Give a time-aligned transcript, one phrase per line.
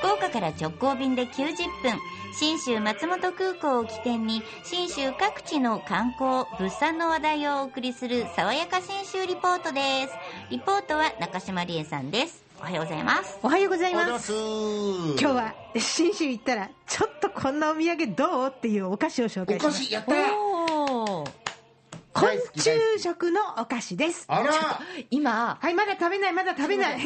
[0.00, 1.98] 福岡から直行便で90分
[2.32, 10.14] 信州松本空港を起点に信州各地の観光物産の話題をお送りする爽やか信州リポートです
[10.50, 14.32] リポートは中島理恵さんですおはようございますおはようございます。
[14.32, 15.22] ございます。
[15.22, 18.48] 今日は信州行ったら、ちょっとこんなお土産どう？
[18.48, 19.78] っていうお菓子を紹お介します。
[19.80, 20.12] 菓子やった
[22.20, 24.24] 昆虫き食のお菓子です。
[24.28, 24.52] あら
[25.10, 27.00] 今はい、まだ食べない、まだ食べない。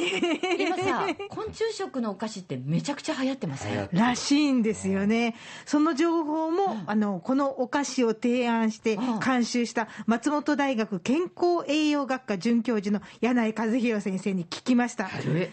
[0.58, 5.36] 今さ 昆虫食のお菓子ってめちゃくちゃ流行ってますねらしいんですよね。
[5.66, 15.08] その情報も、あの、このお菓子を提案してうん監修した松本大学健康栄養学科准教授の柳井和弘先生に聞きました。
[15.26, 15.52] え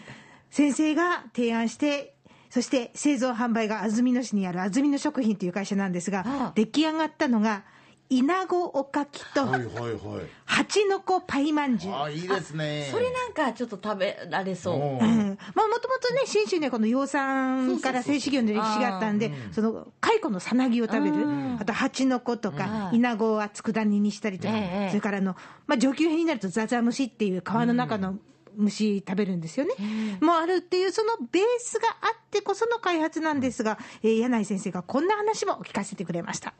[0.50, 2.14] 先生が提案して、
[2.50, 7.64] そして製造販売が安曇野市にある安曇野食品という会社なんですが、ああ出来上がったのが、
[8.12, 10.26] 稲子おかきとはいはいはい。
[10.44, 11.94] 蜂の子パイまんじゅう。
[11.94, 12.86] あ、いいですね。
[12.90, 14.74] それなんかちょっと食べられそう。
[14.74, 14.80] うん。
[14.80, 15.38] うん。
[15.54, 21.16] まあ、もともとね、信州にはこの養蚕から製糸業の歴史があったんで、その蚕のさなぎを食べる。
[21.16, 22.98] うん、あと蜂の子とか、うん。
[22.98, 25.34] 稲子は佃煮にしたりとか、ええそれからあの、
[25.66, 28.18] まあ、上級編になるとザザムシっていう皮の中の
[28.54, 29.72] 虫食べるんですよね。
[30.20, 36.52] もうあるっていう、そのベースがあってこその開発なんですが、えー柳井先生がこんな話も聞かせてくれました。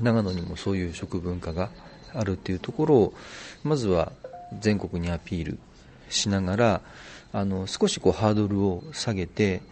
[0.00, 1.70] 長野にもそういう食文化が
[2.14, 3.14] あるっていうところを
[3.62, 4.12] まずは
[4.60, 5.58] 全国にアピール
[6.08, 6.80] しながら
[7.32, 9.62] あの少しこうハードルを下げて、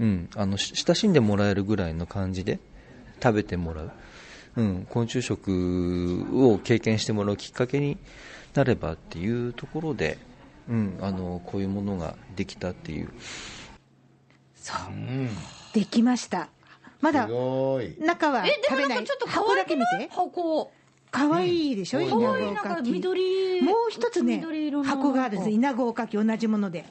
[0.00, 2.58] うん、あのし親しんでもらえるぐらいの感じで
[3.22, 3.92] 食べてもらう、
[4.56, 7.98] うん、昆虫食を経験してもらうきっかけに
[8.54, 10.18] なればっていうところで、
[10.68, 13.08] うん、あのこういうものができたっていう
[14.64, 14.92] そう。
[14.92, 15.28] うん。
[15.74, 16.48] できました。
[17.00, 17.26] まだ。
[17.26, 18.88] 中はえで食べない。
[18.88, 20.08] もなんかちょっと可箱だけ見て。
[20.10, 20.72] 箱
[21.10, 22.06] 可愛いでしょ、うん。
[22.06, 22.90] 稲かき。
[22.90, 24.44] 緑もう一つね
[24.84, 26.84] 箱があるんです、稲子おかき、同じもので。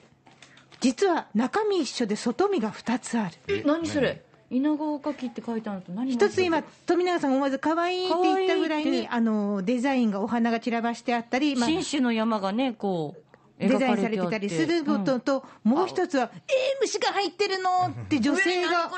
[0.80, 3.36] 実は中身一緒で外身が2つある。
[3.48, 4.22] え何それ？
[4.50, 13.24] 稲子かきって書いてあると何一つ今、富永さんが思わず可愛いって言ったぐらいに、あのデザインがお花が散らばしてあったり、まあ、新種の山がねこう
[13.60, 16.42] デザインされてたりすることと、もう一つは、えー、
[16.82, 18.92] 虫が入ってるのって女性が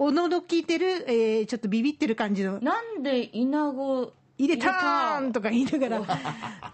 [0.00, 2.58] これ驚きてる、えーちょっとビビってる感じの。
[2.60, 4.66] なんで稲子入れた？
[5.20, 6.02] ーんとか言いながら、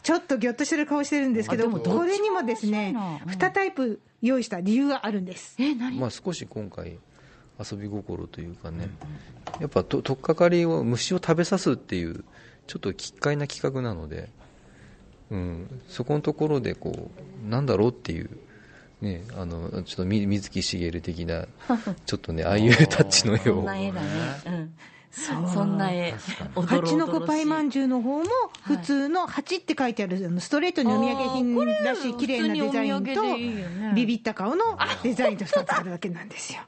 [0.05, 5.57] ちょっとぎょっとしてる顔してるんですけど、どこれにもですね面白いな、うん2タイプ用意した理由があるんです。
[5.59, 5.99] え何？
[5.99, 7.01] まあ、少し今回
[7.59, 8.89] 遊び心というかね、
[9.59, 12.25] やっぱと取っかかりを虫を食べさすっていう
[12.69, 14.31] ちょっと奇怪な企画なので、
[15.33, 17.11] うん、そこのところでこ
[17.45, 18.31] うなんだろうっていう、
[19.01, 21.47] ね、あのちょっとみ水木しげる的な
[22.07, 23.57] ちょっとねああいうタッチの絵を。
[23.57, 24.09] そんな絵だね。
[24.47, 24.75] うん。
[25.17, 26.15] そんな絵。
[26.55, 28.25] 蜂の子パイまんじゅうの方も、
[28.67, 36.61] 普通の蜂って書いてある、あのストレートにお土産品らしい綺麗なデザインとでいいよね、ビビった顔のデザインと2つあるだけなんですよ。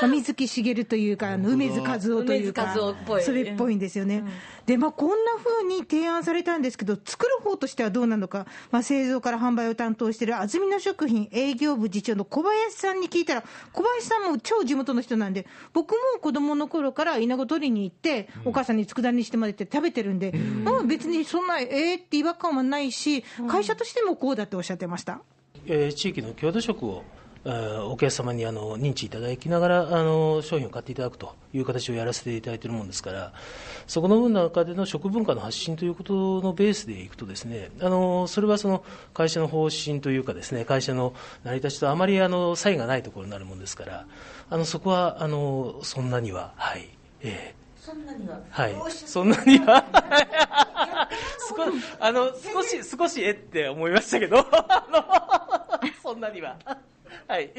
[0.00, 4.24] まあ水木しげるというか、あの梅津和夫というか梅津和夫っぽい、それっぽいんですよね。
[4.66, 25.20] で、まあ、こんな風に提案されたんですけど、作る方としてはどうなのか、まあ、製造から販売を担当している安曇野食品営業部次長の小林さんに聞いたら、小林さんも超地元の人なんで、僕も子供の頃から稲子取りに行って、お母さんに佃煮してもらって食べてるんで、うん、別にそんな、えーって違和感はないし、会社としてもこうだっておっしゃってました。
[25.66, 33.32] えー地域の郷土食を、えーお客様にあの認知いただきながらあの商品を買っていただくという形をやらせていただいているものですから
[33.88, 44.06] そこの分の中での食文化の発信ということのベースでいくとですねあのそれはその会社の方針というかですね会社の成り立ちとあまりあの差異がないところになるものですから
[44.48, 46.88] あのそこはあのそんなにははい
[47.22, 47.62] ええ。
[47.80, 48.40] そんなには？
[48.50, 49.84] はい、そんなには？
[51.48, 51.56] 少
[51.98, 54.46] あの少し少しえって思いましたけど
[56.00, 56.56] そんなには
[57.28, 57.50] はい。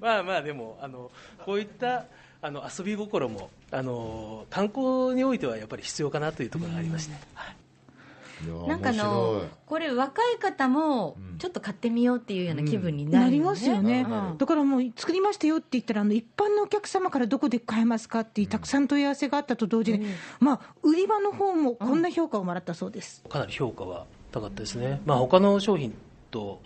[0.00, 1.10] まあまあでもあの
[1.44, 2.04] こういった
[2.42, 7.56] あの遊び心もあの観光においてはやっぱり必要かなというところがありまして、はい。
[8.44, 9.48] いやなんかの白い。
[9.66, 14.38] これ若い方もちょっと買ってみようっていうような気分になるなりますよね、うん。
[14.38, 20.06] だからもう作りましたよって言ったら、あの一般のお客様からどこで買えますかってたくさん問い合わせがあったと同時に、
[20.40, 23.22] まあ、売り場の方もこんな評価をもらったそうです。
[23.28, 25.94] かなり評価は高かったですね、まあ他の商品
[26.30, 26.60] と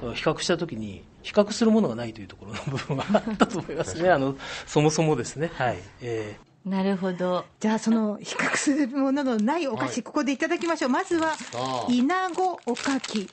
[0.00, 4.36] 比較したときに、比較するものがないというところの部分はあったと思いますね、あの
[4.66, 5.50] そもそもですね。
[5.54, 5.78] はい。
[6.00, 7.44] えーなるほど。
[7.60, 10.02] じゃあ、その比較するもののないお菓子、はい。
[10.02, 10.88] ここでいただきましょう。
[10.88, 13.28] まずはあ、稲子おかき。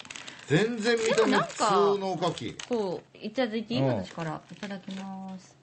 [0.48, 2.50] 全然見たでもなんか目普通のおかき。
[2.50, 3.82] いこういただいていい？
[3.82, 3.88] うん。
[4.04, 4.42] 私から。
[4.52, 5.56] いただきます。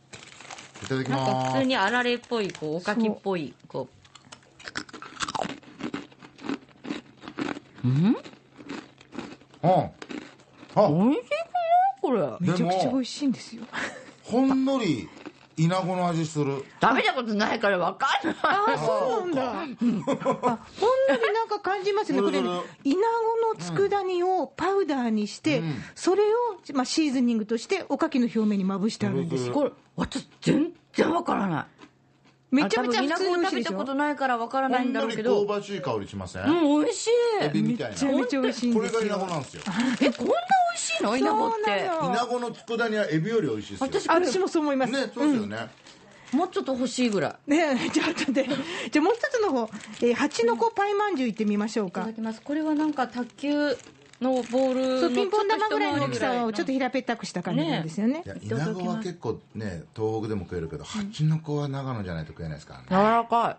[0.89, 3.87] ただきなんかます普通にあられっぽいこうおかきっぽいこ
[7.85, 7.87] う。
[7.87, 7.93] うん。
[7.93, 8.17] うん
[9.63, 9.91] あ。
[10.89, 11.23] 美味しい
[12.09, 13.63] これめちゃくちゃ美味しいんですよ。
[14.25, 15.09] ほんのり
[15.59, 16.65] イナゴの味する。
[16.81, 18.37] 食べたことないから分かんない。
[18.43, 19.51] あそうなんだ。
[19.51, 22.23] あほんのりなんか感じますね。
[22.23, 22.63] これイナゴの
[23.59, 25.63] 佃煮をパウダーにして、
[25.95, 26.27] それを、
[26.75, 29.49] まあ、シーズニングとしておかきの表面にまぶしてあるんです。
[29.49, 31.67] よこれ私全然分からない
[32.51, 35.47] めちゃめちゃ普通に美味しいでしょ食べたことないから分からないんだろうけど。
[35.47, 37.45] 香ばしい香りしません、うん美味しい。
[37.45, 37.93] エビみたいな。
[37.93, 39.63] めちゃめちゃ美味しいんこれがイですよナゴなんですよ。
[40.01, 41.17] えこんな美味しいの？
[41.17, 43.87] イナゴってそうなのイナゴの佃煮はエビより美味しいですよ。
[43.87, 45.57] 私私もそう思います、ねそうですよね、
[46.33, 47.51] もうちょっと欲しいぐらい。
[47.51, 48.47] ねえちょっとね。
[48.91, 49.71] じゃあもう一つの方、
[50.01, 52.01] えー、蜂の子パイまんじゅういってみましょうか。
[52.01, 52.41] いただきます。
[52.41, 53.77] これはなんか卓球
[54.21, 58.23] のボールのそうピンポン玉ぐらいの大きさをちょっとと平べったくした感じなんですよね。
[58.25, 62.87] いやイナゴは結構ね東北でも食えるけど蜂の子は長野じゃないと食えないですからね。
[62.91, 63.57] 柔らかい。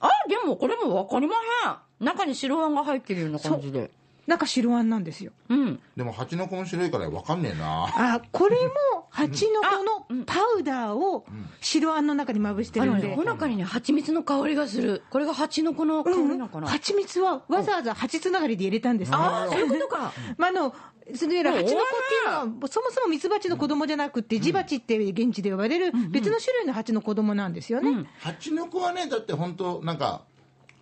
[0.00, 2.04] あでもこれも分かりまへん。
[2.04, 3.90] 中に白あんが入ってるような感じで。
[4.26, 5.32] なんか白あんなんですよ。
[5.48, 5.80] うん。
[5.96, 7.86] でも蜂の子も白いから分かんねえな。
[8.14, 11.26] あこれも蜂の子のパウダーを
[11.60, 15.02] 白あんの中にまぶしてあるんで、ほのかにね蜂蜜の香りがする。
[15.10, 19.10] これが蜂の子の香りなのかな、蜂蜜はわざわざ蜂つながりで入れたんです。
[19.10, 20.12] ねああそういうことか。
[20.36, 20.74] まあ、あの
[21.14, 28.06] そのいわゆる蜂の子っていうのは、そもそもミツバチの子供じゃなくて、ジバチって現地で呼ばれる別の種類の蜂の子供なんですよね。
[28.18, 30.24] 蜂の子はねだって本当なんか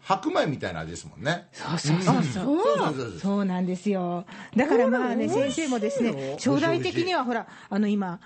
[0.05, 1.49] 白米みたいな味ですもんね。
[1.53, 2.15] そうそうそう。
[2.15, 2.25] そう。
[2.25, 3.45] そうそうそうそう。
[3.47, 4.27] なんですよ。
[4.55, 8.21] だからまあね、先生もですね、将来的にはほら、あの今、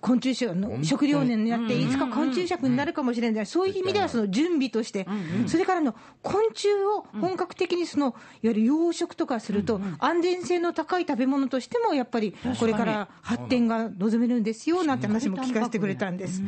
[0.00, 5.06] 昆虫食の食料年になって、いつか昆虫食になるかもしれない、そういう意味ではその準備として、
[5.48, 16.40] それからの昆虫を本格的にその、いわゆる養殖とかすると、安全性の高い食べ物としても、やっぱりこれから発展が望めるんですよ、なんて話も聞かせてくれたんです。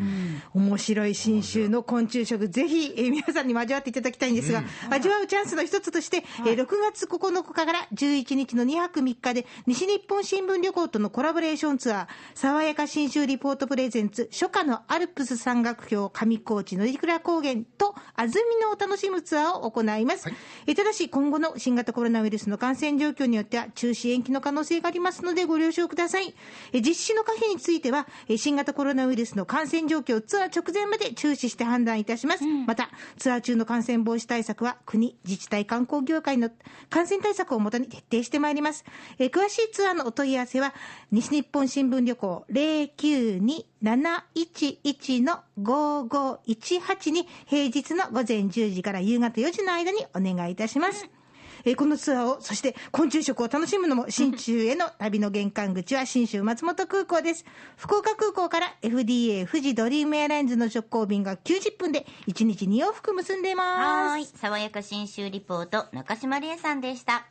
[0.55, 20.29] 面白い新種の昆虫食、ぜひ、えー皆さんにも味わっていただきたいんですが、味わうチャンスの一つとして、えー6月9日から11日の2泊3日で、西日本新聞旅行とのコラボレーションツアー、爽やか新州リポートプレゼンツ、初夏のアルプス山岳標上高地乗鞍高原と、安曇野を楽しむツアーを行います。
[20.67, 26.35] えーただし、今後の新型コロナウイルスの感染状況によっては、中止延期の可能性がありますので、ご了承ください。
[26.73, 32.45] えー実施の可否については、えー新型コロナウイルスの感染状況をツアー直前まで注視して判断いたします。
[32.45, 36.51] また、ツアー中の感染防止対策は、国、自治体、観光業界の
[36.91, 38.85] 感染対策をもとに徹底してまいります。
[39.19, 40.75] えー詳しいツアーのお問い合わせは、
[41.11, 51.18] 西日本新聞旅行092-711の5518に平日の午前10時から夕方4時の間にお願いいたします。
[51.65, 57.45] えーこのツアーを、そして昆虫食を楽しむのも、新州への旅の玄関口は新州松本空港です。
[57.77, 64.13] 福岡空港から FDA 富士ドリームエアラインズの直行便が90分で1日2往復結んでます。
[64.13, 64.27] はい。
[64.27, 67.27] 爽やか新州リポート、中島理恵さんでした。